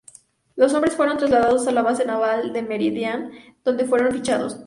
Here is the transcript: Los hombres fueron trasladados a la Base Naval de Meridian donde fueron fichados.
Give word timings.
Los 0.55 0.73
hombres 0.73 0.95
fueron 0.95 1.19
trasladados 1.19 1.67
a 1.67 1.71
la 1.71 1.83
Base 1.83 2.05
Naval 2.07 2.53
de 2.53 2.63
Meridian 2.63 3.29
donde 3.63 3.85
fueron 3.85 4.11
fichados. 4.11 4.59